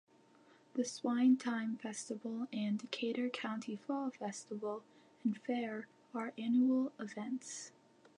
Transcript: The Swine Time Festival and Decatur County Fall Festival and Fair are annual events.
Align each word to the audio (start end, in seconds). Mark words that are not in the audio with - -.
The 0.73 0.83
Swine 0.83 1.37
Time 1.37 1.77
Festival 1.77 2.47
and 2.51 2.79
Decatur 2.79 3.29
County 3.29 3.75
Fall 3.75 4.09
Festival 4.09 4.81
and 5.23 5.37
Fair 5.37 5.85
are 6.15 6.33
annual 6.39 6.91
events. 6.99 7.71